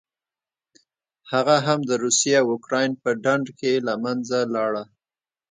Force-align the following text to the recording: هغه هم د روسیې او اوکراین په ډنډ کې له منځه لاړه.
هغه 1.31 1.55
هم 1.65 1.79
د 1.89 1.91
روسیې 2.03 2.33
او 2.41 2.47
اوکراین 2.53 2.91
په 3.03 3.09
ډنډ 3.23 3.45
کې 3.59 3.73
له 3.87 3.93
منځه 4.03 4.37
لاړه. 4.55 4.83